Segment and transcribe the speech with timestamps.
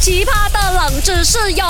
[0.00, 1.64] 奇葩的冷知识哟！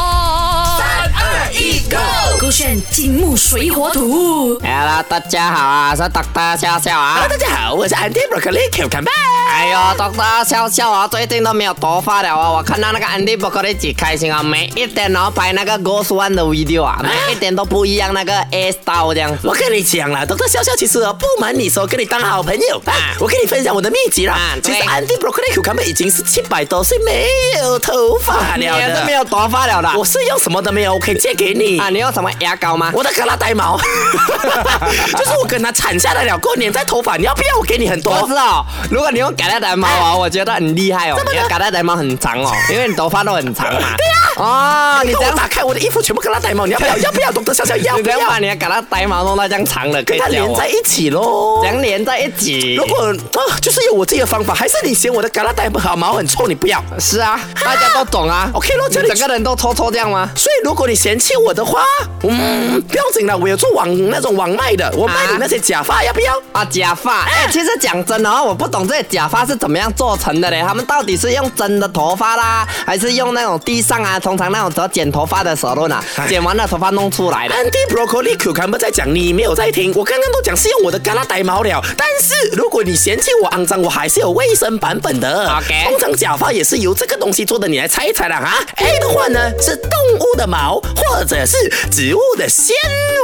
[1.10, 1.96] 三二一，Go！
[2.40, 4.58] 勾选金木水火土。
[4.60, 7.28] Hello，大家好啊，我是 Doctor 笑笑啊 Hello，。
[7.28, 9.10] 大家好，我是 Andy Broccoli Q 看吧。
[9.52, 12.50] 哎呦，Doctor 笑笑啊，最近都没有头发了啊！
[12.50, 19.54] 我看到那个 Andy Broccoli 几开心啊，每一天然后拍那个 Ghost One 的 video 啊，每一天都不一样，那个 A style 这样子我。
[19.54, 22.80] 跟你讲了，doctor 笑笑其实哦不瞒你说，跟你当好朋友。
[22.86, 24.34] 啊我跟你分享我的秘籍啦。
[24.34, 27.26] 啊其实 Andy Broccoli Q 看吧已经是七百多岁没
[27.60, 28.62] 有头发了的。
[28.80, 29.98] 也是没有头发了的。
[29.98, 31.78] 我是用什么都没有，我可以借给你。
[31.78, 32.92] 啊，你有什么牙膏吗？
[32.94, 33.78] 我的卡拉呆毛，
[35.18, 37.58] 就是我跟他产下来了，给我粘在头发，你要不要？
[37.58, 38.12] 我给你很多。
[38.12, 41.16] 我知道，如果你用嘎拉呆毛啊，我觉得很厉害哦。
[41.30, 43.80] 你的嘎拉呆毛很长哦，因为你头发都很长嘛。
[43.96, 44.19] 对呀。
[44.40, 46.96] 哦，你你这样打开我的衣服，全部给他戴毛，你要不要？
[46.98, 48.38] 要不要？doctor 笑笑要不要你这样把？
[48.38, 51.68] 你的嘎啦呆毛弄到这样长的，可跟它以教我连在一起喽这。
[51.68, 52.74] 样连在一起。
[52.74, 56.82] 如果啊，就是有我自己的方法，还是你嫌我的嘎啦呆毛毛很臭，你不要。
[56.98, 58.48] 是啊，大家都懂啊。
[58.54, 60.30] OK 咯，你这里整个人都臭臭这样吗？
[60.34, 61.82] 所以如果你嫌弃我的话，
[62.22, 66.32] 嗯，不要紧了，我有做网那种网卖的，我卖你那些假发，要不要？
[66.52, 70.62] 啊，假发，哎、其实讲真的哦，我不懂这些假发是怎么样做成的嘞？
[70.66, 79.92] 他们到底是用真的头发啦，还是用那种地上啊，通常那种只要剪头发的时候呢，哎剪完了头发弄出来的？Andy Broccoli Cucumber 在讲，你没有在听。
[79.96, 85.52] 我刚刚都讲是用我的嘎啦呆毛了，但是如果你嫌弃我肮脏，我还是有卫生版本的。
[85.52, 88.64] OK 通常假发也是由这个东西做的，你来猜一猜啦哈。
[88.76, 91.56] A 的话呢是动物的毛，或者是
[91.90, 92.76] 植物的纤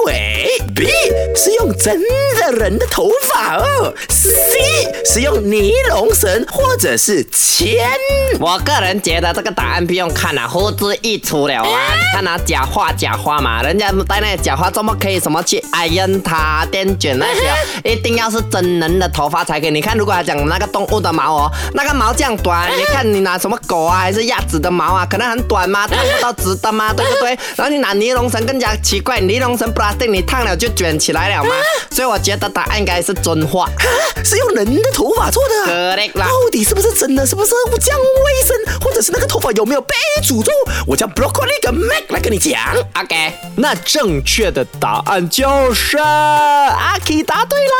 [0.06, 0.60] 维。
[0.74, 0.88] B
[1.36, 2.02] 是用真
[2.36, 3.94] 的人的头发哦。
[4.08, 4.26] C
[5.04, 7.88] 是用尼龙绳或者是铅。
[8.40, 11.94] 我个人觉得这个答案不用看了、呼之欲出了啊！
[11.94, 17.56] 你看他，假发假发嘛，人家戴那个假发，怎么可以什么去 iron 它、电卷那些啊？
[17.84, 19.70] 一定要是真人的头发才可以。
[19.70, 27.38] 你看，如果他讲那个动物的毛哦，那个毛这样短，你看你拿什么狗啊，还是鸭子的毛啊，可能很短嘛，烫不到直的嘛，对不对？
[27.56, 31.50] 然后你拿尼龙绳更加奇怪，尼龙绳 plastic 你烫了就卷起来了嘛，
[31.90, 33.68] 所以我觉得答案应该是真话。
[34.24, 35.94] 是用人的头发做的啊。
[35.96, 36.26] Correct 啦。
[36.26, 37.24] 到底是不是真的？
[37.26, 38.80] 是不是这样卫生？
[38.80, 40.52] 或者是那个头发有没有被诅咒？
[40.86, 42.58] 我叫 Broccoli 跟 Mac 来跟你讲。
[42.94, 47.72] OK，那正确的答案就是阿 K 答对啦。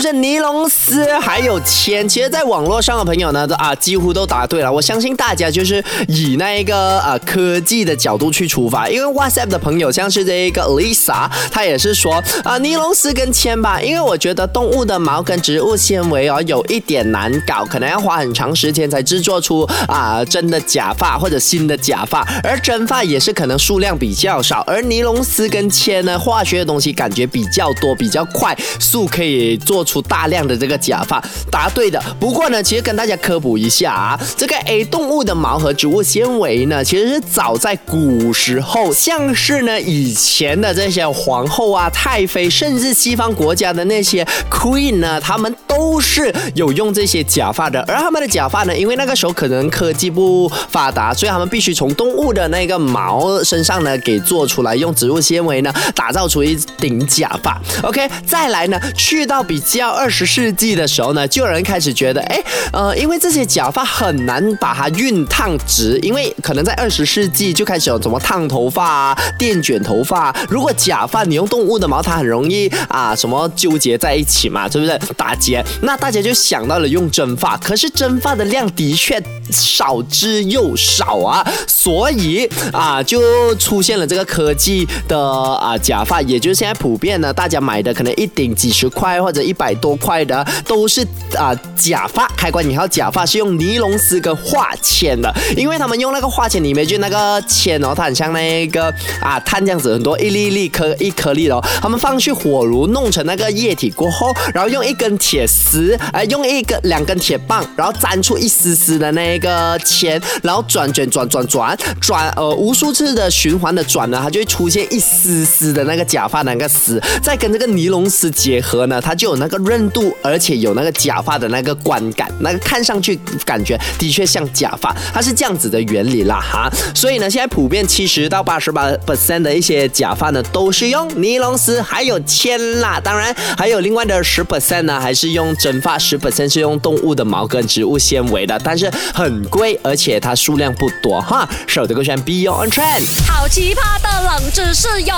[0.00, 2.08] 是尼龙丝还有铅。
[2.08, 4.72] 其实，在网络上的朋友呢，都啊几乎都答对了。
[4.72, 31.22] 我相信大家就是以那一个啊科技的角度去出发，因为 WhatsApp 的朋友像是这一个 Lisa，她也是说啊尼龙丝跟铅吧，因为我觉得动物的毛跟植物纤维哦有一点难搞，可能要花很长时间才制作出啊真的假发或者新的假发，而真发也是可能数量比较少，而尼龙丝跟铅呢化学的东西感觉比较多，比较快速可以做出大量的这个假发。
[31.50, 32.00] 答对的。
[32.18, 47.80] 不过呢，其实跟大家科普一下啊，这个 A 动物的毛和植物纤维呢，其实是早在古时候，像是呢以前的这些皇后啊、太妃，甚至西方国家的那些 queen 呢，他们都是有用这些假发的。
[47.88, 57.60] 而他们的假发呢，因为那个时候可能科技不发达，所以他们必须从动物的那个毛身上呢给做出来，用植物纤维呢打造出一顶假发。
[57.82, 62.42] OK，再来呢，去到比较到二十世纪的时候呢，就有人开始觉得，哎，
[62.72, 70.36] 呃，因为这些假发很难把它熨烫直，因为可能在二十世纪就开始有什么烫头发啊、电卷头发啊。
[70.48, 74.98] 如果假发你用动物的毛，它很容易啊什么纠结在一起嘛，对不对？
[75.16, 91.06] 打结，那大家就想到了用真发，可是真发的量的确少之又少啊，所以啊就出现了这个科技的啊假发，也就是现在普遍呢，大家买的可能一顶几十块或者一百百多块的都是
[91.38, 126.70] 啊假发，开关引号假发是用尼龙丝跟化纤的，因为他们用那个化纤里面就那个铅哦，它很像那个啊碳这样子，很多一粒粒颗一颗粒的哦，他们放去火炉弄成那个液体过后，然后用一根铁丝，呃，用一个两根铁棒，然后粘出一丝丝的那个铅，然后转转转转转转，呃，无数次的循环的转呢，它就会出现一丝丝的那个假发那个丝，再跟这个尼龙丝结合呢，它就有那个韧度，而且有那个假发的那个观感，那个看上去感觉的确像假发，它是这样子的原理啦哈。
[126.94, 141.48] 所以呢，现在普遍七十到八十八 percent 的一些假发呢，都是用尼龙丝还有铅啦，当然还有另外的十 percent 呢，还是用真发，十 percent 是用动物的毛跟植物纤维的，但是很贵，而且它数量不多哈。
[141.66, 143.02] 手的勾选 Be Your On Trend。
[143.26, 145.14] 好奇葩的冷知识哟！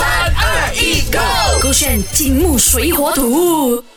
[0.00, 1.18] 三二一，Go！
[1.60, 3.41] 勾选金木水火土。
[3.42, 3.91] Ooh.